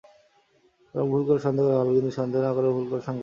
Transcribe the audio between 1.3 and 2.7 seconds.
সন্দেহ করা ভালো, কিন্তু সন্দেহ না করে